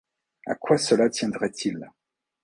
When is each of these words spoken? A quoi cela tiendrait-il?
A 0.47 0.55
quoi 0.55 0.79
cela 0.79 1.09
tiendrait-il? 1.11 1.87